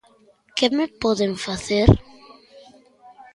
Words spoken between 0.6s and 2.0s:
me poden facer?